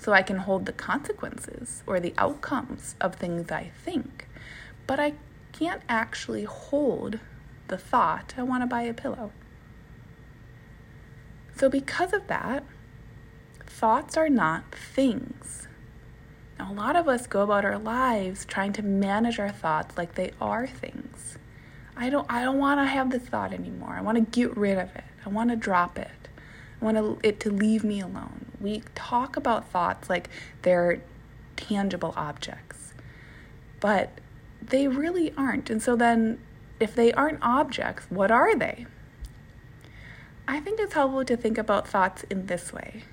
So 0.00 0.12
I 0.12 0.22
can 0.22 0.38
hold 0.38 0.64
the 0.64 0.72
consequences 0.72 1.82
or 1.86 2.00
the 2.00 2.14
outcomes 2.16 2.96
of 3.00 3.16
things 3.16 3.52
I 3.52 3.70
think. 3.84 4.26
But 4.86 4.98
I 4.98 5.12
can't 5.52 5.82
actually 5.88 6.44
hold 6.44 7.20
the 7.68 7.76
thought, 7.76 8.34
I 8.36 8.42
want 8.42 8.62
to 8.62 8.66
buy 8.66 8.82
a 8.82 8.94
pillow. 8.94 9.30
So, 11.54 11.68
because 11.68 12.14
of 12.14 12.26
that, 12.28 12.64
thoughts 13.66 14.16
are 14.16 14.30
not 14.30 14.74
things. 14.74 15.68
Now, 16.58 16.72
a 16.72 16.74
lot 16.74 16.96
of 16.96 17.06
us 17.06 17.26
go 17.26 17.42
about 17.42 17.64
our 17.64 17.78
lives 17.78 18.44
trying 18.44 18.72
to 18.74 18.82
manage 18.82 19.38
our 19.38 19.50
thoughts 19.50 19.96
like 19.96 20.14
they 20.14 20.32
are 20.40 20.66
things. 20.66 21.38
I 21.96 22.08
don't 22.08 22.26
I 22.30 22.42
don't 22.42 22.58
want 22.58 22.80
to 22.80 22.86
have 22.86 23.10
this 23.10 23.22
thought 23.24 23.52
anymore. 23.52 23.90
I 23.90 24.00
want 24.00 24.16
to 24.16 24.40
get 24.40 24.56
rid 24.56 24.78
of 24.78 24.94
it. 24.96 25.04
I 25.24 25.28
want 25.28 25.50
to 25.50 25.56
drop 25.56 25.98
it. 25.98 26.28
I 26.80 26.84
want 26.84 27.20
it 27.22 27.40
to 27.40 27.50
leave 27.50 27.84
me 27.84 28.00
alone. 28.00 28.49
We 28.60 28.82
talk 28.94 29.36
about 29.36 29.70
thoughts 29.70 30.10
like 30.10 30.28
they're 30.62 31.00
tangible 31.56 32.12
objects. 32.16 32.94
But 33.80 34.18
they 34.60 34.88
really 34.88 35.32
aren't. 35.36 35.70
And 35.70 35.82
so 35.82 35.96
then 35.96 36.38
if 36.78 36.94
they 36.94 37.12
aren't 37.12 37.42
objects, 37.42 38.06
what 38.10 38.30
are 38.30 38.54
they? 38.54 38.86
I 40.46 40.60
think 40.60 40.80
it's 40.80 40.94
helpful 40.94 41.24
to 41.24 41.36
think 41.36 41.58
about 41.58 41.88
thoughts 41.88 42.24
in 42.24 42.46
this 42.46 42.72
way. 42.72 43.04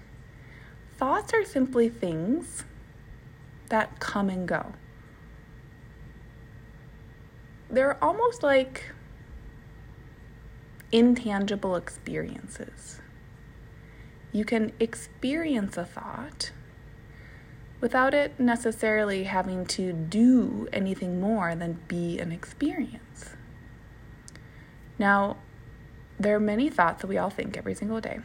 Thoughts 0.97 1.33
are 1.33 1.45
simply 1.45 1.89
things 1.89 2.63
that 3.69 3.99
come 3.99 4.29
and 4.29 4.47
go. 4.47 4.73
They're 7.69 8.03
almost 8.03 8.41
like 8.41 8.91
intangible 10.91 11.75
experiences. 11.75 13.01
You 14.37 14.45
can 14.45 14.71
experience 14.79 15.77
a 15.77 15.83
thought 15.83 16.51
without 17.81 18.13
it 18.13 18.39
necessarily 18.39 19.23
having 19.23 19.65
to 19.65 19.91
do 19.91 20.67
anything 20.71 21.19
more 21.19 21.55
than 21.55 21.79
be 21.87 22.19
an 22.19 22.31
experience. 22.31 23.31
Now, 24.99 25.37
there 26.19 26.35
are 26.35 26.39
many 26.39 26.69
thoughts 26.69 27.01
that 27.01 27.07
we 27.07 27.17
all 27.17 27.31
think 27.31 27.57
every 27.57 27.73
single 27.73 27.99
day. 27.99 28.19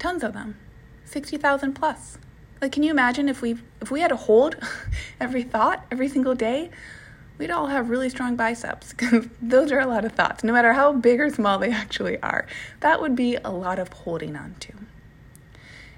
Tons 0.00 0.24
of 0.24 0.32
them. 0.32 0.56
60,000 1.04 1.72
plus. 1.74 2.18
Like 2.60 2.72
can 2.72 2.82
you 2.82 2.90
imagine 2.90 3.28
if 3.28 3.40
we 3.40 3.58
if 3.80 3.92
we 3.92 4.00
had 4.00 4.08
to 4.08 4.16
hold 4.16 4.56
every 5.20 5.44
thought 5.44 5.86
every 5.92 6.08
single 6.08 6.34
day? 6.34 6.70
We'd 7.38 7.50
all 7.50 7.66
have 7.66 7.90
really 7.90 8.08
strong 8.08 8.36
biceps 8.36 8.92
because 8.96 9.26
those 9.40 9.72
are 9.72 9.80
a 9.80 9.86
lot 9.86 10.04
of 10.04 10.12
thoughts, 10.12 10.44
no 10.44 10.52
matter 10.52 10.72
how 10.72 10.92
big 10.92 11.20
or 11.20 11.30
small 11.30 11.58
they 11.58 11.70
actually 11.72 12.20
are. 12.22 12.46
That 12.80 13.00
would 13.00 13.16
be 13.16 13.36
a 13.36 13.50
lot 13.50 13.78
of 13.78 13.92
holding 13.92 14.36
on 14.36 14.54
to. 14.60 14.72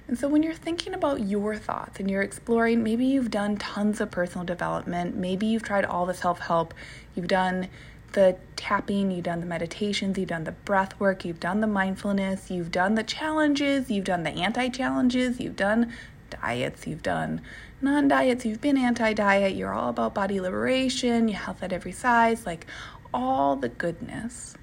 And 0.06 0.18
so, 0.18 0.26
when 0.26 0.42
you're 0.42 0.54
thinking 0.54 0.94
about 0.94 1.20
your 1.20 1.54
thoughts 1.54 2.00
and 2.00 2.10
you're 2.10 2.22
exploring, 2.22 2.82
maybe 2.82 3.04
you've 3.04 3.30
done 3.30 3.58
tons 3.58 4.00
of 4.00 4.10
personal 4.10 4.44
development, 4.44 5.16
maybe 5.16 5.46
you've 5.46 5.62
tried 5.62 5.84
all 5.84 6.06
the 6.06 6.14
self 6.14 6.40
help, 6.40 6.72
you've 7.14 7.28
done 7.28 7.68
the 8.12 8.36
tapping, 8.56 9.10
you've 9.10 9.24
done 9.24 9.40
the 9.40 9.46
meditations, 9.46 10.16
you've 10.16 10.30
done 10.30 10.44
the 10.44 10.52
breath 10.52 10.98
work, 10.98 11.26
you've 11.26 11.40
done 11.40 11.60
the 11.60 11.66
mindfulness, 11.66 12.50
you've 12.50 12.72
done 12.72 12.94
the 12.94 13.02
challenges, 13.02 13.90
you've 13.90 14.06
done 14.06 14.22
the 14.22 14.30
anti 14.30 14.70
challenges, 14.70 15.40
you've 15.40 15.56
done 15.56 15.92
diets, 16.30 16.86
you've 16.86 17.02
done 17.02 17.42
non 17.80 18.08
diets, 18.08 18.44
you've 18.44 18.60
been 18.60 18.76
anti 18.76 19.12
diet, 19.12 19.54
you're 19.54 19.72
all 19.72 19.90
about 19.90 20.14
body 20.14 20.40
liberation, 20.40 21.28
you 21.28 21.34
health 21.34 21.62
at 21.62 21.72
every 21.72 21.92
size, 21.92 22.46
like 22.46 22.66
all 23.12 23.56
the 23.56 23.68
goodness. 23.68 24.54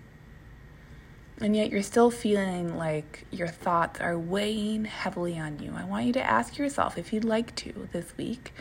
And 1.41 1.55
yet 1.55 1.69
you're 1.69 1.83
still 1.83 2.11
feeling 2.11 2.77
like 2.77 3.25
your 3.29 3.49
thoughts 3.49 3.99
are 3.99 4.17
weighing 4.17 4.85
heavily 4.85 5.37
on 5.37 5.59
you. 5.59 5.73
I 5.75 5.83
want 5.83 6.05
you 6.05 6.13
to 6.13 6.23
ask 6.23 6.57
yourself 6.57 6.97
if 6.97 7.11
you'd 7.11 7.25
like 7.25 7.53
to 7.57 7.89
this 7.91 8.15
week 8.17 8.53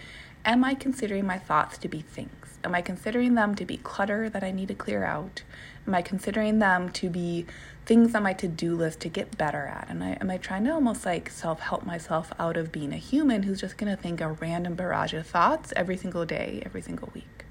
Am 0.46 0.62
I 0.62 0.74
considering 0.74 1.26
my 1.26 1.38
thoughts 1.38 1.78
to 1.78 1.88
be 1.88 2.02
things? 2.02 2.58
Am 2.64 2.74
I 2.74 2.82
considering 2.82 3.34
them 3.34 3.54
to 3.54 3.64
be 3.64 3.78
clutter 3.78 4.28
that 4.28 4.44
I 4.44 4.50
need 4.50 4.68
to 4.68 4.74
clear 4.74 5.04
out? 5.04 5.42
Am 5.86 5.94
I 5.94 6.02
considering 6.02 6.58
them 6.58 6.90
to 6.92 7.08
be 7.08 7.46
things 7.86 8.14
on 8.14 8.22
my 8.24 8.34
to 8.34 8.48
do 8.48 8.74
list 8.74 9.00
to 9.00 9.08
get 9.08 9.38
better 9.38 9.66
at? 9.66 9.86
And 9.88 10.04
I, 10.04 10.18
am 10.20 10.30
I 10.30 10.36
trying 10.36 10.64
to 10.64 10.72
almost 10.72 11.06
like 11.06 11.30
self 11.30 11.60
help 11.60 11.86
myself 11.86 12.30
out 12.38 12.58
of 12.58 12.72
being 12.72 12.92
a 12.92 12.98
human 12.98 13.44
who's 13.44 13.60
just 13.60 13.78
going 13.78 13.94
to 13.94 14.00
think 14.00 14.20
a 14.20 14.32
random 14.32 14.74
barrage 14.74 15.14
of 15.14 15.26
thoughts 15.26 15.72
every 15.76 15.96
single 15.96 16.26
day, 16.26 16.62
every 16.66 16.82
single 16.82 17.10
week? 17.14 17.46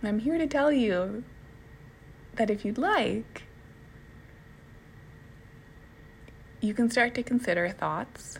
And 0.00 0.08
I'm 0.08 0.18
here 0.20 0.38
to 0.38 0.46
tell 0.46 0.70
you 0.70 1.24
that 2.36 2.48
if 2.48 2.64
you'd 2.64 2.78
like, 2.78 3.42
you 6.60 6.74
can 6.74 6.88
start 6.90 7.14
to 7.14 7.24
consider 7.24 7.68
thoughts 7.70 8.38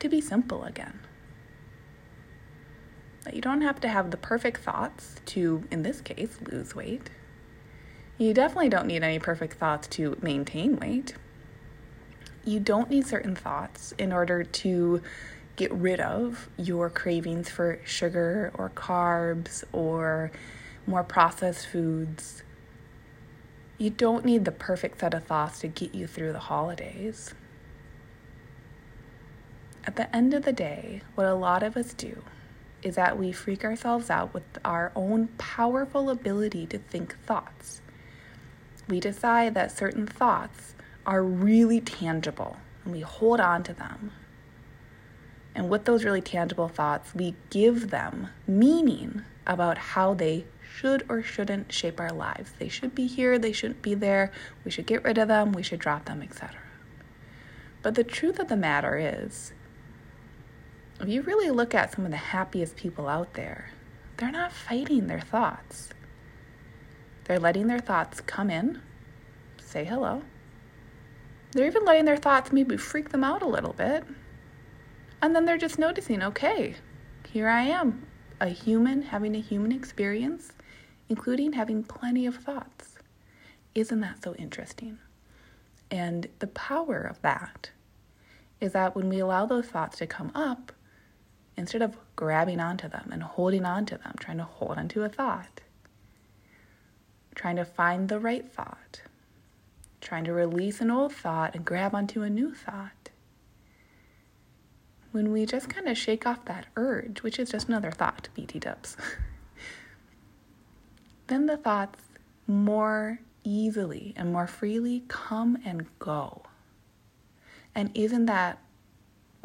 to 0.00 0.08
be 0.08 0.20
simple 0.20 0.64
again. 0.64 1.00
That 3.24 3.34
you 3.34 3.40
don't 3.40 3.62
have 3.62 3.80
to 3.80 3.88
have 3.88 4.10
the 4.10 4.16
perfect 4.16 4.62
thoughts 4.62 5.16
to, 5.26 5.64
in 5.70 5.82
this 5.82 6.00
case, 6.00 6.38
lose 6.40 6.74
weight. 6.74 7.10
You 8.18 8.32
definitely 8.32 8.68
don't 8.68 8.86
need 8.86 9.02
any 9.02 9.18
perfect 9.18 9.54
thoughts 9.54 9.88
to 9.88 10.16
maintain 10.22 10.76
weight. 10.76 11.14
You 12.44 12.60
don't 12.60 12.88
need 12.88 13.06
certain 13.06 13.34
thoughts 13.34 13.92
in 13.98 14.12
order 14.12 14.44
to 14.44 15.02
get 15.56 15.72
rid 15.72 16.00
of 16.00 16.48
your 16.56 16.88
cravings 16.88 17.50
for 17.50 17.80
sugar 17.84 18.52
or 18.54 18.70
carbs 18.70 19.64
or 19.72 20.30
more 20.86 21.02
processed 21.02 21.66
foods. 21.66 22.42
You 23.78 23.90
don't 23.90 24.24
need 24.24 24.44
the 24.44 24.52
perfect 24.52 25.00
set 25.00 25.12
of 25.12 25.24
thoughts 25.24 25.58
to 25.60 25.68
get 25.68 25.94
you 25.94 26.06
through 26.06 26.32
the 26.32 26.38
holidays. 26.38 27.34
At 29.86 29.94
the 29.94 30.14
end 30.14 30.34
of 30.34 30.44
the 30.44 30.52
day, 30.52 31.02
what 31.14 31.26
a 31.26 31.34
lot 31.34 31.62
of 31.62 31.76
us 31.76 31.94
do 31.94 32.24
is 32.82 32.96
that 32.96 33.18
we 33.18 33.30
freak 33.30 33.64
ourselves 33.64 34.10
out 34.10 34.34
with 34.34 34.42
our 34.64 34.90
own 34.96 35.28
powerful 35.38 36.10
ability 36.10 36.66
to 36.66 36.78
think 36.78 37.16
thoughts. 37.24 37.80
We 38.88 38.98
decide 38.98 39.54
that 39.54 39.76
certain 39.76 40.06
thoughts 40.06 40.74
are 41.06 41.22
really 41.22 41.80
tangible 41.80 42.56
and 42.84 42.92
we 42.92 43.00
hold 43.00 43.40
on 43.40 43.62
to 43.62 43.72
them. 43.72 44.12
And 45.54 45.70
with 45.70 45.84
those 45.84 46.04
really 46.04 46.20
tangible 46.20 46.68
thoughts, 46.68 47.14
we 47.14 47.36
give 47.50 47.90
them 47.90 48.28
meaning 48.46 49.22
about 49.46 49.78
how 49.78 50.14
they 50.14 50.46
should 50.60 51.06
or 51.08 51.22
shouldn't 51.22 51.72
shape 51.72 52.00
our 52.00 52.12
lives. 52.12 52.52
They 52.58 52.68
should 52.68 52.94
be 52.94 53.06
here, 53.06 53.38
they 53.38 53.52
shouldn't 53.52 53.82
be 53.82 53.94
there, 53.94 54.32
we 54.64 54.70
should 54.70 54.86
get 54.86 55.04
rid 55.04 55.16
of 55.16 55.28
them, 55.28 55.52
we 55.52 55.62
should 55.62 55.80
drop 55.80 56.04
them, 56.04 56.22
etc. 56.22 56.56
But 57.82 57.94
the 57.94 58.04
truth 58.04 58.38
of 58.38 58.48
the 58.48 58.56
matter 58.56 58.98
is, 58.98 59.52
if 61.00 61.08
you 61.08 61.22
really 61.22 61.50
look 61.50 61.74
at 61.74 61.92
some 61.92 62.04
of 62.04 62.10
the 62.10 62.16
happiest 62.16 62.76
people 62.76 63.08
out 63.08 63.34
there, 63.34 63.70
they're 64.16 64.30
not 64.30 64.52
fighting 64.52 65.06
their 65.06 65.20
thoughts. 65.20 65.90
They're 67.24 67.38
letting 67.38 67.66
their 67.66 67.80
thoughts 67.80 68.20
come 68.20 68.50
in, 68.50 68.80
say 69.58 69.84
hello. 69.84 70.22
They're 71.52 71.66
even 71.66 71.84
letting 71.84 72.04
their 72.06 72.16
thoughts 72.16 72.52
maybe 72.52 72.76
freak 72.76 73.10
them 73.10 73.24
out 73.24 73.42
a 73.42 73.48
little 73.48 73.72
bit. 73.72 74.04
And 75.20 75.34
then 75.34 75.44
they're 75.44 75.58
just 75.58 75.78
noticing, 75.78 76.22
okay, 76.22 76.74
here 77.30 77.48
I 77.48 77.62
am, 77.62 78.06
a 78.40 78.48
human 78.48 79.02
having 79.02 79.34
a 79.34 79.40
human 79.40 79.72
experience, 79.72 80.52
including 81.08 81.52
having 81.52 81.82
plenty 81.82 82.26
of 82.26 82.36
thoughts. 82.36 82.98
Isn't 83.74 84.00
that 84.00 84.22
so 84.22 84.34
interesting? 84.36 84.98
And 85.90 86.28
the 86.38 86.46
power 86.48 87.00
of 87.00 87.20
that 87.22 87.70
is 88.60 88.72
that 88.72 88.96
when 88.96 89.08
we 89.08 89.18
allow 89.18 89.46
those 89.46 89.66
thoughts 89.66 89.98
to 89.98 90.06
come 90.06 90.32
up, 90.34 90.72
instead 91.56 91.82
of 91.82 91.96
grabbing 92.14 92.60
onto 92.60 92.88
them 92.88 93.10
and 93.12 93.22
holding 93.22 93.64
onto 93.64 93.96
them, 93.96 94.14
trying 94.18 94.38
to 94.38 94.44
hold 94.44 94.78
onto 94.78 95.02
a 95.02 95.08
thought, 95.08 95.60
trying 97.34 97.56
to 97.56 97.64
find 97.64 98.08
the 98.08 98.18
right 98.18 98.50
thought, 98.50 99.02
trying 100.00 100.24
to 100.24 100.32
release 100.32 100.80
an 100.80 100.90
old 100.90 101.12
thought 101.12 101.54
and 101.54 101.64
grab 101.64 101.94
onto 101.94 102.22
a 102.22 102.30
new 102.30 102.54
thought. 102.54 103.10
When 105.12 105.32
we 105.32 105.46
just 105.46 105.70
kind 105.70 105.88
of 105.88 105.96
shake 105.96 106.26
off 106.26 106.44
that 106.44 106.66
urge, 106.76 107.22
which 107.22 107.38
is 107.38 107.50
just 107.50 107.68
another 107.68 107.90
thought, 107.90 108.28
BT 108.34 108.58
dubs, 108.58 108.96
then 111.28 111.46
the 111.46 111.56
thoughts 111.56 112.00
more 112.46 113.20
easily 113.42 114.12
and 114.16 114.32
more 114.32 114.46
freely 114.46 115.04
come 115.08 115.58
and 115.64 115.86
go. 115.98 116.42
And 117.74 117.90
isn't 117.94 118.26
that 118.26 118.58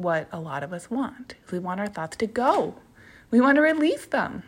what 0.02 0.28
a 0.32 0.40
lot 0.40 0.64
of 0.64 0.74
us 0.74 0.90
want? 0.90 1.36
We 1.52 1.60
want 1.60 1.80
our 1.80 1.88
thoughts 1.88 2.18
to 2.18 2.28
go. 2.28 2.76
We 3.30 3.42
want 3.42 3.56
to 3.56 3.62
release 3.62 4.06
them. 4.06 4.44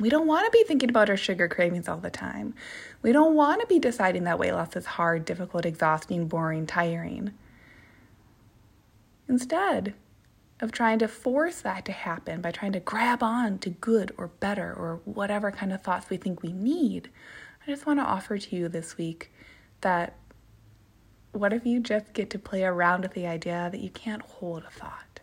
We 0.00 0.08
don't 0.08 0.26
want 0.26 0.44
to 0.44 0.50
be 0.50 0.64
thinking 0.64 0.90
about 0.90 1.08
our 1.08 1.16
sugar 1.16 1.48
cravings 1.48 1.88
all 1.88 1.98
the 1.98 2.10
time. 2.10 2.54
We 3.02 3.12
don't 3.12 3.34
want 3.34 3.60
to 3.60 3.66
be 3.66 3.78
deciding 3.78 4.24
that 4.24 4.38
weight 4.38 4.52
loss 4.52 4.74
is 4.74 4.86
hard, 4.86 5.24
difficult, 5.24 5.64
exhausting, 5.64 6.26
boring, 6.26 6.66
tiring. 6.66 7.32
Instead 9.28 9.94
of 10.60 10.72
trying 10.72 10.98
to 10.98 11.08
force 11.08 11.60
that 11.60 11.84
to 11.84 11.92
happen 11.92 12.40
by 12.40 12.50
trying 12.50 12.72
to 12.72 12.80
grab 12.80 13.22
on 13.22 13.58
to 13.58 13.70
good 13.70 14.12
or 14.16 14.28
better 14.28 14.72
or 14.72 15.00
whatever 15.04 15.50
kind 15.50 15.72
of 15.72 15.82
thoughts 15.82 16.10
we 16.10 16.16
think 16.16 16.42
we 16.42 16.52
need, 16.52 17.08
I 17.66 17.70
just 17.70 17.86
want 17.86 18.00
to 18.00 18.04
offer 18.04 18.36
to 18.36 18.56
you 18.56 18.68
this 18.68 18.96
week 18.96 19.32
that 19.80 20.16
what 21.34 21.52
if 21.52 21.66
you 21.66 21.80
just 21.80 22.12
get 22.12 22.30
to 22.30 22.38
play 22.38 22.64
around 22.64 23.02
with 23.02 23.12
the 23.12 23.26
idea 23.26 23.68
that 23.70 23.80
you 23.80 23.90
can't 23.90 24.22
hold 24.22 24.64
a 24.64 24.70
thought? 24.70 25.20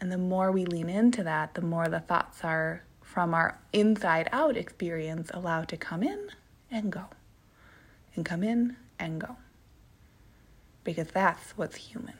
And 0.00 0.10
the 0.10 0.18
more 0.18 0.50
we 0.50 0.64
lean 0.64 0.88
into 0.88 1.22
that, 1.22 1.54
the 1.54 1.62
more 1.62 1.88
the 1.88 2.00
thoughts 2.00 2.42
are 2.42 2.82
from 3.00 3.34
our 3.34 3.60
inside 3.72 4.28
out 4.32 4.56
experience 4.56 5.30
allowed 5.32 5.68
to 5.68 5.76
come 5.76 6.02
in 6.02 6.28
and 6.70 6.90
go, 6.90 7.04
and 8.14 8.24
come 8.24 8.42
in 8.42 8.76
and 8.98 9.20
go. 9.20 9.36
Because 10.82 11.08
that's 11.08 11.56
what's 11.56 11.76
human, 11.76 12.14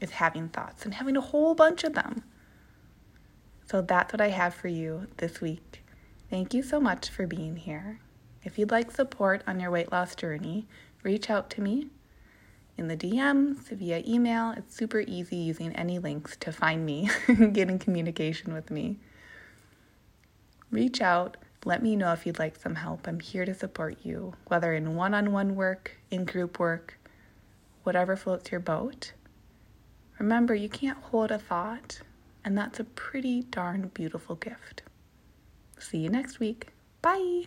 is 0.00 0.10
having 0.10 0.48
thoughts 0.48 0.84
and 0.84 0.94
having 0.94 1.16
a 1.16 1.20
whole 1.20 1.54
bunch 1.54 1.82
of 1.82 1.94
them. 1.94 2.22
So 3.66 3.82
that's 3.82 4.12
what 4.12 4.20
I 4.20 4.28
have 4.28 4.54
for 4.54 4.68
you 4.68 5.08
this 5.16 5.40
week. 5.40 5.82
Thank 6.30 6.54
you 6.54 6.62
so 6.62 6.78
much 6.78 7.08
for 7.08 7.26
being 7.26 7.56
here. 7.56 8.00
If 8.44 8.58
you'd 8.58 8.70
like 8.70 8.90
support 8.90 9.42
on 9.46 9.60
your 9.60 9.70
weight 9.70 9.90
loss 9.90 10.14
journey, 10.14 10.66
reach 11.02 11.30
out 11.30 11.50
to 11.50 11.60
me 11.60 11.88
in 12.76 12.88
the 12.88 12.96
DMs 12.96 13.68
via 13.68 14.02
email. 14.06 14.52
It's 14.56 14.74
super 14.74 15.00
easy 15.00 15.36
using 15.36 15.72
any 15.74 15.98
links 15.98 16.36
to 16.38 16.52
find 16.52 16.84
me 16.84 17.10
get 17.52 17.68
in 17.68 17.78
communication 17.78 18.54
with 18.54 18.70
me. 18.70 18.98
Reach 20.70 21.00
out, 21.00 21.36
let 21.64 21.82
me 21.82 21.96
know 21.96 22.12
if 22.12 22.26
you'd 22.26 22.38
like 22.38 22.56
some 22.56 22.76
help. 22.76 23.06
I'm 23.06 23.20
here 23.20 23.44
to 23.44 23.54
support 23.54 23.98
you, 24.02 24.34
whether 24.46 24.72
in 24.72 24.96
one 24.96 25.14
on 25.14 25.32
one 25.32 25.54
work, 25.54 25.98
in 26.10 26.24
group 26.24 26.58
work, 26.58 26.98
whatever 27.82 28.16
floats 28.16 28.50
your 28.50 28.60
boat. 28.60 29.12
Remember, 30.18 30.54
you 30.54 30.68
can't 30.68 30.98
hold 30.98 31.30
a 31.30 31.38
thought, 31.38 32.00
and 32.44 32.56
that's 32.56 32.80
a 32.80 32.84
pretty 32.84 33.42
darn 33.42 33.90
beautiful 33.92 34.36
gift. 34.36 34.82
See 35.78 35.98
you 35.98 36.08
next 36.08 36.40
week. 36.40 36.68
Bye. 37.02 37.46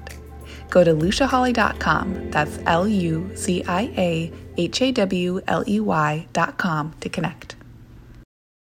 go 0.71 0.83
to 0.83 0.93
luciahawley.com. 0.95 2.31
That's 2.31 2.57
L 2.65 2.87
U 2.87 3.29
C 3.35 3.63
I 3.67 3.83
A 3.97 4.31
H 4.57 4.81
A 4.81 4.91
W 4.91 5.41
L 5.47 5.63
E 5.67 5.79
Y.com 5.79 6.93
to 6.99 7.09
connect. 7.09 7.55